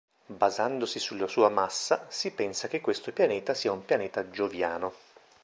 [0.25, 4.93] Basandosi sulla sua massa, si pensa che questo pianeta sia un pianeta gioviano.